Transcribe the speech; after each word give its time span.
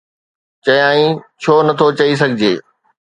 چيائين: 0.63 1.11
ڇو 1.41 1.55
نٿو 1.67 1.87
چئي 1.97 2.13
سگهجي؟ 2.21 2.53